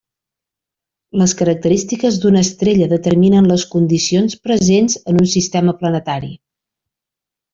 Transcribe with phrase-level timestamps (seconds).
[1.21, 6.33] Les característiques d'una estrella determinen les condicions presents en un sistema planetari.